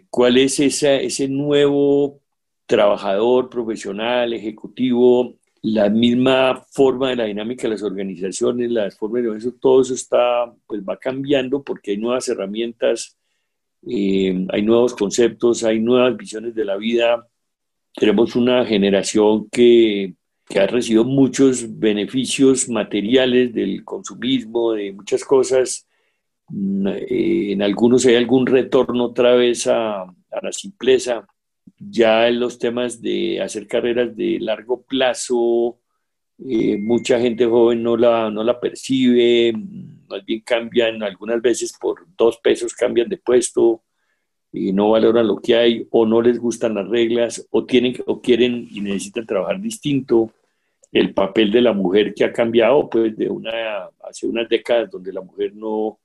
cuál 0.09 0.37
es 0.37 0.59
ese 0.59 1.27
nuevo 1.27 2.21
trabajador, 2.65 3.49
profesional, 3.49 4.33
ejecutivo, 4.33 5.39
la 5.61 5.89
misma 5.89 6.63
forma 6.71 7.09
de 7.09 7.15
la 7.17 7.25
dinámica 7.25 7.63
de 7.63 7.69
las 7.69 7.83
organizaciones, 7.83 8.71
las 8.71 8.95
formas 8.97 9.23
de 9.23 9.37
eso, 9.37 9.53
todo 9.59 9.81
eso 9.81 9.93
está, 9.93 10.53
pues 10.65 10.81
va 10.81 10.97
cambiando 10.97 11.63
porque 11.63 11.91
hay 11.91 11.97
nuevas 11.97 12.29
herramientas, 12.29 13.17
eh, 13.87 14.45
hay 14.49 14.61
nuevos 14.61 14.93
conceptos, 14.93 15.63
hay 15.63 15.79
nuevas 15.79 16.15
visiones 16.15 16.55
de 16.55 16.65
la 16.65 16.77
vida. 16.77 17.27
Tenemos 17.93 18.35
una 18.35 18.65
generación 18.65 19.49
que, 19.49 20.13
que 20.47 20.59
ha 20.59 20.67
recibido 20.67 21.03
muchos 21.03 21.79
beneficios 21.79 22.69
materiales 22.69 23.53
del 23.53 23.83
consumismo, 23.83 24.73
de 24.73 24.93
muchas 24.93 25.25
cosas, 25.25 25.87
eh, 25.87 25.88
en 26.51 27.61
algunos 27.61 28.05
hay 28.05 28.15
algún 28.15 28.45
retorno 28.45 29.05
otra 29.05 29.35
vez 29.35 29.67
a, 29.67 30.05
la 30.41 30.51
simpleza. 30.51 31.27
Ya 31.77 32.27
en 32.27 32.39
los 32.39 32.59
temas 32.59 33.01
de 33.01 33.41
hacer 33.41 33.67
carreras 33.67 34.15
de 34.15 34.39
largo 34.39 34.83
plazo, 34.83 35.79
eh, 36.47 36.77
mucha 36.77 37.19
gente 37.19 37.45
joven 37.45 37.83
no 37.83 37.97
la, 37.97 38.29
no 38.29 38.43
la 38.43 38.59
percibe, 38.59 39.53
más 40.07 40.25
bien 40.25 40.41
cambian, 40.41 41.03
algunas 41.03 41.41
veces 41.41 41.73
por 41.79 42.05
dos 42.17 42.37
pesos 42.37 42.73
cambian 42.73 43.09
de 43.09 43.17
puesto 43.17 43.83
y 44.51 44.73
no 44.73 44.89
valoran 44.89 45.27
lo 45.27 45.37
que 45.37 45.55
hay 45.55 45.87
o 45.91 46.05
no 46.05 46.21
les 46.21 46.39
gustan 46.39 46.75
las 46.75 46.87
reglas 46.87 47.47
o, 47.51 47.65
tienen, 47.65 47.95
o 48.07 48.21
quieren 48.21 48.67
y 48.71 48.81
necesitan 48.81 49.25
trabajar 49.25 49.61
distinto. 49.61 50.31
El 50.91 51.13
papel 51.13 51.51
de 51.51 51.61
la 51.61 51.73
mujer 51.73 52.13
que 52.15 52.23
ha 52.23 52.33
cambiado 52.33 52.89
pues 52.89 53.15
de 53.15 53.29
una, 53.29 53.51
hace 54.03 54.25
unas 54.25 54.49
décadas 54.49 54.89
donde 54.89 55.13
la 55.13 55.21
mujer 55.21 55.53
no, 55.53 55.99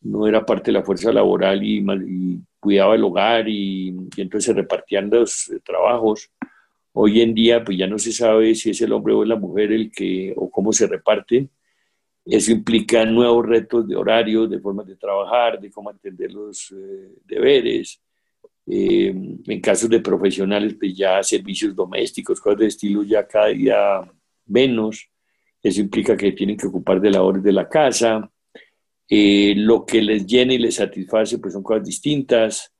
no 0.00 0.26
era 0.26 0.44
parte 0.44 0.70
de 0.70 0.78
la 0.78 0.84
fuerza 0.84 1.12
laboral 1.12 1.62
y, 1.62 1.84
cuidaba 2.60 2.96
el 2.96 3.04
hogar 3.04 3.48
y, 3.48 3.88
entonces 4.16 4.46
se 4.46 4.52
repartían 4.52 5.10
los 5.10 5.48
eh, 5.50 5.60
trabajos. 5.64 6.30
Hoy 6.92 7.20
en 7.20 7.34
día 7.34 7.62
pues 7.62 7.78
ya 7.78 7.86
no 7.86 7.98
se 7.98 8.12
sabe 8.12 8.54
si 8.54 8.70
es 8.70 8.80
el 8.80 8.92
hombre 8.92 9.14
o 9.14 9.24
la 9.24 9.36
mujer 9.36 9.72
el 9.72 9.90
que 9.92 10.32
o 10.36 10.50
cómo 10.50 10.72
se 10.72 10.86
reparten. 10.86 11.50
Eso 12.24 12.52
implica 12.52 13.04
nuevos 13.04 13.46
retos 13.46 13.88
de 13.88 13.96
horarios, 13.96 14.50
de 14.50 14.60
formas 14.60 14.86
de 14.86 14.96
trabajar, 14.96 15.60
de 15.60 15.70
cómo 15.70 15.90
atender 15.90 16.32
los 16.32 16.72
eh, 16.72 17.14
deberes. 17.24 18.02
Eh, 18.66 19.14
en 19.46 19.60
casos 19.62 19.88
de 19.88 20.00
profesionales, 20.00 20.74
pues 20.78 20.94
ya 20.94 21.22
servicios 21.22 21.74
domésticos, 21.74 22.40
cosas 22.40 22.58
de 22.58 22.66
estilo 22.66 23.02
ya 23.02 23.26
cada 23.26 23.46
día 23.46 24.12
menos. 24.46 25.08
Eso 25.62 25.80
implica 25.80 26.16
que 26.16 26.32
tienen 26.32 26.56
que 26.56 26.66
ocupar 26.66 27.00
de 27.00 27.10
labores 27.10 27.42
de 27.42 27.52
la 27.52 27.68
casa, 27.68 28.30
eh, 29.10 29.54
lo 29.56 29.86
que 29.86 30.02
les 30.02 30.26
llena 30.26 30.52
y 30.52 30.58
les 30.58 30.74
satisface 30.74 31.38
pues 31.38 31.54
son 31.54 31.62
cosas 31.62 31.84
distintas, 31.84 32.74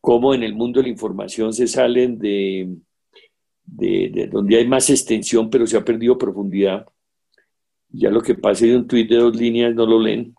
cómo 0.00 0.32
en 0.32 0.42
el 0.42 0.54
mundo 0.54 0.80
de 0.80 0.84
la 0.84 0.92
información 0.92 1.52
se 1.52 1.66
salen 1.66 2.18
de, 2.18 2.74
de, 3.64 4.28
donde 4.32 4.56
hay 4.56 4.66
más 4.66 4.88
extensión 4.88 5.50
pero 5.50 5.66
se 5.66 5.76
ha 5.76 5.84
perdido 5.84 6.16
profundidad. 6.16 6.86
Ya 7.90 8.10
lo 8.10 8.22
que 8.22 8.34
pase 8.34 8.66
de 8.66 8.76
un 8.76 8.86
tweet 8.86 9.08
de 9.08 9.16
dos 9.16 9.36
líneas 9.36 9.74
no 9.74 9.84
lo 9.84 10.00
leen. 10.00 10.34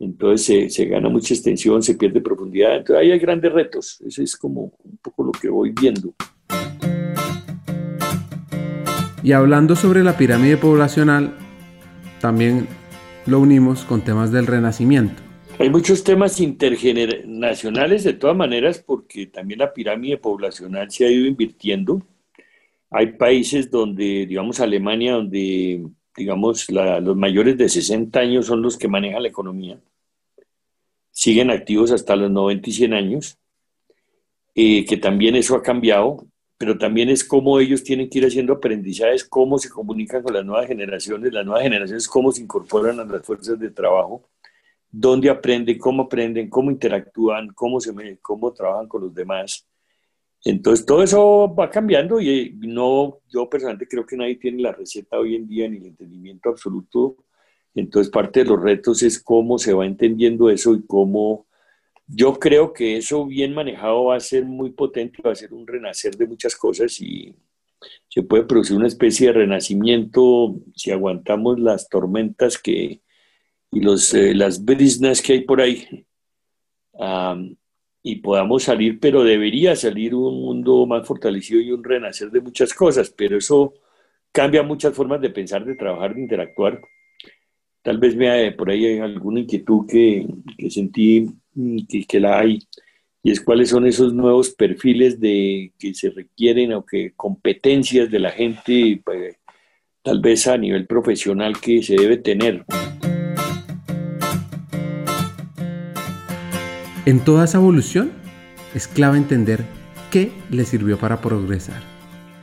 entonces 0.00 0.74
se, 0.74 0.84
gana 0.86 1.08
mucha 1.08 1.32
extensión, 1.32 1.82
se 1.82 1.94
pierde 1.94 2.20
profundidad, 2.20 2.78
entonces 2.78 3.02
ahí 3.02 3.12
hay 3.12 3.18
grandes 3.20 3.52
retos, 3.52 4.00
eso 4.00 4.22
es 4.22 4.36
como 4.36 4.72
un 4.82 4.96
poco 4.98 5.24
lo 5.24 5.32
que 5.32 5.48
voy 5.48 5.72
viendo. 5.72 6.14
Y 9.22 9.32
hablando 9.32 9.74
sobre 9.74 10.04
la 10.04 10.16
pirámide 10.16 10.56
poblacional, 10.56 11.36
también 12.20 12.68
lo 13.26 13.40
unimos 13.40 13.84
con 13.84 14.02
temas 14.02 14.32
del 14.32 14.46
renacimiento. 14.46 15.22
Hay 15.58 15.70
muchos 15.70 16.04
temas 16.04 16.40
intergeneracionales 16.40 18.04
de 18.04 18.12
todas 18.12 18.36
maneras 18.36 18.82
porque 18.84 19.26
también 19.26 19.60
la 19.60 19.72
pirámide 19.72 20.18
poblacional 20.18 20.90
se 20.90 21.06
ha 21.06 21.10
ido 21.10 21.26
invirtiendo. 21.26 22.02
Hay 22.90 23.12
países 23.12 23.70
donde, 23.70 24.26
digamos 24.26 24.60
Alemania, 24.60 25.14
donde 25.14 25.86
digamos, 26.16 26.70
los 26.70 27.16
mayores 27.16 27.58
de 27.58 27.68
60 27.68 28.18
años 28.18 28.46
son 28.46 28.62
los 28.62 28.78
que 28.78 28.88
manejan 28.88 29.22
la 29.22 29.28
economía. 29.28 29.78
Siguen 31.10 31.50
activos 31.50 31.92
hasta 31.92 32.16
los 32.16 32.30
90 32.30 32.70
y 32.70 32.72
100 32.72 32.94
años, 32.94 33.38
eh, 34.54 34.84
que 34.86 34.96
también 34.96 35.36
eso 35.36 35.54
ha 35.54 35.62
cambiado, 35.62 36.26
pero 36.58 36.78
también 36.78 37.08
es 37.10 37.22
cómo 37.24 37.60
ellos 37.60 37.82
tienen 37.82 38.08
que 38.08 38.18
ir 38.18 38.26
haciendo 38.26 38.54
aprendizajes, 38.54 39.24
cómo 39.24 39.58
se 39.58 39.68
comunican 39.68 40.22
con 40.22 40.34
las 40.34 40.44
nuevas 40.44 40.66
generaciones, 40.66 41.32
las 41.32 41.44
nuevas 41.44 41.62
generaciones, 41.62 42.08
cómo 42.08 42.32
se 42.32 42.42
incorporan 42.42 42.98
a 42.98 43.04
las 43.04 43.22
fuerzas 43.22 43.58
de 43.58 43.70
trabajo, 43.70 44.28
dónde 44.90 45.28
aprenden, 45.28 45.78
cómo 45.78 46.04
aprenden, 46.04 46.48
cómo 46.48 46.70
interactúan, 46.70 47.48
cómo, 47.48 47.80
se, 47.80 48.18
cómo 48.22 48.52
trabajan 48.52 48.88
con 48.88 49.02
los 49.02 49.14
demás. 49.14 49.66
Entonces, 50.44 50.86
todo 50.86 51.02
eso 51.02 51.54
va 51.54 51.68
cambiando 51.68 52.20
y 52.20 52.56
no, 52.58 53.18
yo 53.28 53.48
personalmente 53.50 53.88
creo 53.88 54.06
que 54.06 54.16
nadie 54.16 54.36
tiene 54.36 54.62
la 54.62 54.72
receta 54.72 55.18
hoy 55.18 55.34
en 55.34 55.46
día 55.46 55.68
ni 55.68 55.78
el 55.78 55.86
entendimiento 55.86 56.48
absoluto. 56.48 57.16
Entonces, 57.74 58.10
parte 58.10 58.40
de 58.40 58.46
los 58.46 58.62
retos 58.62 59.02
es 59.02 59.20
cómo 59.20 59.58
se 59.58 59.74
va 59.74 59.84
entendiendo 59.84 60.48
eso 60.48 60.74
y 60.74 60.86
cómo 60.86 61.45
yo 62.06 62.38
creo 62.38 62.72
que 62.72 62.96
eso 62.96 63.26
bien 63.26 63.54
manejado 63.54 64.04
va 64.06 64.16
a 64.16 64.20
ser 64.20 64.44
muy 64.44 64.70
potente, 64.70 65.22
va 65.22 65.32
a 65.32 65.36
ser 65.36 65.52
un 65.52 65.66
renacer 65.66 66.16
de 66.16 66.26
muchas 66.26 66.54
cosas 66.54 67.00
y 67.00 67.34
se 68.08 68.22
puede 68.22 68.44
producir 68.44 68.76
una 68.76 68.86
especie 68.86 69.28
de 69.28 69.32
renacimiento 69.34 70.56
si 70.74 70.90
aguantamos 70.90 71.58
las 71.58 71.88
tormentas 71.88 72.58
que, 72.58 73.00
y 73.72 73.80
los, 73.80 74.14
eh, 74.14 74.34
las 74.34 74.64
brisnas 74.64 75.20
que 75.20 75.34
hay 75.34 75.40
por 75.42 75.60
ahí 75.60 76.06
y 78.02 78.16
podamos 78.16 78.62
salir, 78.62 79.00
pero 79.00 79.24
debería 79.24 79.74
salir 79.74 80.14
un 80.14 80.40
mundo 80.40 80.86
más 80.86 81.06
fortalecido 81.06 81.60
y 81.60 81.72
un 81.72 81.82
renacer 81.82 82.30
de 82.30 82.40
muchas 82.40 82.72
cosas, 82.72 83.10
pero 83.10 83.36
eso 83.36 83.74
cambia 84.32 84.62
muchas 84.62 84.94
formas 84.94 85.20
de 85.20 85.30
pensar, 85.30 85.64
de 85.64 85.74
trabajar, 85.74 86.14
de 86.14 86.22
interactuar. 86.22 86.80
Tal 87.82 87.98
vez 87.98 88.14
me, 88.16 88.52
por 88.52 88.70
ahí 88.70 88.86
hay 88.86 88.98
alguna 89.00 89.40
inquietud 89.40 89.86
que, 89.88 90.26
que 90.56 90.70
sentí 90.70 91.26
mm, 91.56 91.86
que, 91.88 92.04
que, 92.04 92.20
la 92.20 92.38
hay, 92.38 92.60
y 93.22 93.32
es 93.32 93.40
cuáles 93.40 93.70
son 93.70 93.86
esos 93.86 94.14
nuevos 94.14 94.50
perfiles 94.50 95.18
de, 95.18 95.72
que 95.80 95.92
se 95.94 96.10
requieren 96.10 96.72
o 96.72 96.86
que 96.86 97.12
competencias 97.16 98.08
de 98.08 98.20
la 98.20 98.30
gente, 98.30 99.02
pues, 99.04 99.36
tal 100.02 100.20
vez 100.20 100.46
a 100.46 100.56
nivel 100.56 100.86
profesional 100.86 101.60
que 101.60 101.82
se 101.82 101.96
debe 101.96 102.18
tener. 102.18 102.64
En 107.04 107.24
toda 107.24 107.44
esa 107.44 107.58
evolución 107.58 108.12
es 108.74 108.86
clave 108.86 109.18
entender 109.18 109.64
qué 110.12 110.30
le 110.50 110.64
sirvió 110.64 110.98
para 110.98 111.20
progresar. 111.20 111.82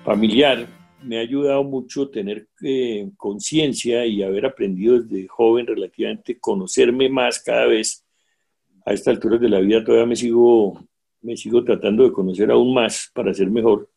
Familiar, 0.03 0.67
me 1.01 1.17
ha 1.17 1.21
ayudado 1.21 1.63
mucho 1.63 2.09
tener 2.09 2.47
eh, 2.61 3.09
conciencia 3.17 4.05
y 4.05 4.23
haber 4.23 4.45
aprendido 4.45 4.99
desde 4.99 5.27
joven 5.27 5.67
relativamente 5.67 6.39
conocerme 6.39 7.09
más 7.09 7.41
cada 7.41 7.67
vez. 7.67 8.02
A 8.85 8.93
esta 8.93 9.11
altura 9.11 9.37
de 9.37 9.49
la 9.49 9.59
vida 9.59 9.83
todavía 9.83 10.05
me 10.05 10.15
sigo, 10.15 10.79
me 11.21 11.37
sigo 11.37 11.63
tratando 11.63 12.03
de 12.03 12.11
conocer 12.11 12.51
aún 12.51 12.73
más 12.73 13.09
para 13.13 13.33
ser 13.33 13.49
mejor. 13.49 13.89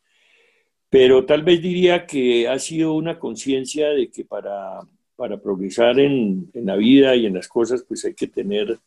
Pero 0.89 1.25
tal 1.25 1.43
vez 1.43 1.61
diría 1.61 2.07
que 2.07 2.49
ha 2.49 2.59
sido 2.59 2.95
una 2.95 3.19
conciencia 3.19 3.89
de 3.91 4.11
que 4.11 4.25
para, 4.25 4.81
para 5.17 5.41
progresar 5.41 5.99
en, 5.99 6.51
en 6.55 6.67
la 6.67 6.77
vida 6.77 7.17
y 7.17 7.27
en 7.27 7.35
las 7.35 7.49
cosas, 7.49 7.85
pues 7.87 8.05
hay 8.05 8.15
que 8.15 8.29
tener 8.29 8.79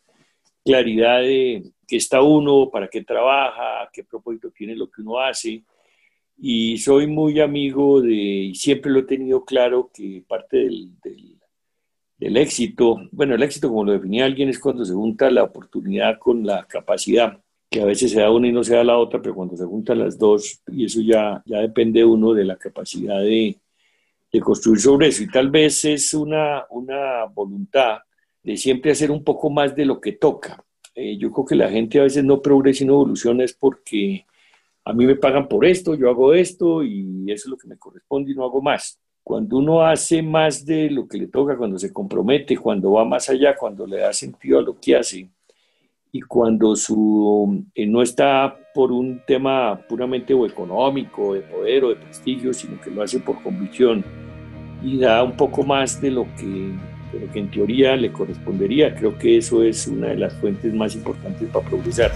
claridad 0.63 1.21
de 1.21 1.63
qué 1.87 1.97
está 1.97 2.21
uno, 2.21 2.69
para 2.69 2.87
qué 2.87 3.03
trabaja, 3.03 3.89
qué 3.91 4.03
propósito 4.03 4.51
tiene 4.51 4.75
lo 4.75 4.89
que 4.89 5.01
uno 5.01 5.19
hace. 5.19 5.63
Y 6.37 6.77
soy 6.77 7.07
muy 7.07 7.39
amigo 7.41 8.01
de, 8.01 8.13
y 8.13 8.55
siempre 8.55 8.91
lo 8.91 8.99
he 8.99 9.03
tenido 9.03 9.43
claro, 9.43 9.89
que 9.93 10.23
parte 10.27 10.57
del, 10.57 10.91
éxito, 12.19 13.01
bueno, 13.11 13.35
el 13.35 13.43
éxito 13.43 13.69
como 13.69 13.85
lo 13.85 13.93
definía 13.93 14.25
alguien 14.25 14.49
es 14.49 14.59
cuando 14.59 14.83
se 14.85 14.93
junta 14.93 15.31
la 15.31 15.43
oportunidad 15.43 16.19
con 16.19 16.45
la 16.45 16.65
capacidad, 16.65 17.39
que 17.69 17.81
a 17.81 17.85
veces 17.85 18.11
se 18.11 18.19
da 18.19 18.31
una 18.31 18.47
y 18.47 18.51
no 18.51 18.63
se 18.63 18.75
da 18.75 18.83
la 18.83 18.97
otra, 18.97 19.21
pero 19.21 19.35
cuando 19.35 19.55
se 19.55 19.65
juntan 19.65 19.99
las 19.99 20.17
dos, 20.17 20.61
y 20.67 20.85
eso 20.85 21.01
ya, 21.01 21.41
ya 21.45 21.59
depende 21.59 22.03
uno 22.03 22.33
de 22.33 22.45
la 22.45 22.57
capacidad 22.57 23.19
de, 23.19 23.57
de 24.31 24.39
construir 24.39 24.79
sobre 24.79 25.07
eso. 25.07 25.23
Y 25.23 25.29
tal 25.29 25.49
vez 25.49 25.85
es 25.85 26.13
una, 26.13 26.65
una 26.71 27.25
voluntad 27.25 27.99
de 28.43 28.57
siempre 28.57 28.91
hacer 28.91 29.11
un 29.11 29.23
poco 29.23 29.49
más 29.49 29.75
de 29.75 29.85
lo 29.85 29.99
que 30.01 30.13
toca. 30.13 30.63
Eh, 30.95 31.17
yo 31.17 31.31
creo 31.31 31.45
que 31.45 31.55
la 31.55 31.69
gente 31.69 31.99
a 31.99 32.03
veces 32.03 32.23
no 32.23 32.41
progresa 32.41 32.83
y 32.83 32.87
no 32.87 32.93
evoluciona 32.93 33.43
es 33.43 33.53
porque 33.53 34.25
a 34.83 34.93
mí 34.93 35.05
me 35.05 35.15
pagan 35.15 35.47
por 35.47 35.65
esto, 35.65 35.95
yo 35.95 36.09
hago 36.09 36.33
esto 36.33 36.83
y 36.83 37.31
eso 37.31 37.47
es 37.47 37.51
lo 37.51 37.57
que 37.57 37.67
me 37.67 37.77
corresponde 37.77 38.31
y 38.31 38.35
no 38.35 38.43
hago 38.43 38.61
más. 38.61 38.99
Cuando 39.29 39.57
uno 39.57 39.83
hace 39.83 40.23
más 40.23 40.65
de 40.65 40.89
lo 40.89 41.07
que 41.07 41.19
le 41.19 41.27
toca, 41.27 41.55
cuando 41.55 41.77
se 41.77 41.93
compromete, 41.93 42.57
cuando 42.57 42.93
va 42.93 43.05
más 43.05 43.29
allá, 43.29 43.55
cuando 43.55 43.85
le 43.85 43.99
da 43.99 44.11
sentido 44.11 44.57
a 44.57 44.63
lo 44.63 44.79
que 44.79 44.95
hace 44.95 45.29
y 46.11 46.21
cuando 46.21 46.75
su, 46.75 47.63
eh, 47.75 47.85
no 47.85 48.01
está 48.01 48.57
por 48.73 48.91
un 48.91 49.21
tema 49.27 49.79
puramente 49.87 50.33
o 50.33 50.47
económico, 50.47 51.35
de 51.35 51.41
poder 51.41 51.83
o 51.83 51.89
de 51.89 51.97
prestigio, 51.97 52.51
sino 52.55 52.81
que 52.81 52.89
lo 52.89 53.03
hace 53.03 53.19
por 53.19 53.39
convicción 53.43 54.03
y 54.81 54.97
da 54.97 55.21
un 55.21 55.37
poco 55.37 55.61
más 55.61 56.01
de 56.01 56.09
lo 56.09 56.23
que 56.35 56.73
que 57.31 57.39
en 57.39 57.51
teoría 57.51 57.95
le 57.95 58.11
correspondería. 58.11 58.95
Creo 58.95 59.15
que 59.15 59.37
eso 59.37 59.61
es 59.61 59.85
una 59.85 60.07
de 60.07 60.15
las 60.15 60.33
fuentes 60.33 60.73
más 60.73 60.95
importantes 60.95 61.47
para 61.49 61.69
progresar. 61.69 62.11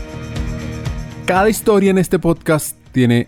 Cada 1.27 1.47
historia 1.47 1.91
en 1.91 1.99
este 1.99 2.17
podcast 2.17 2.75
tiene 2.91 3.27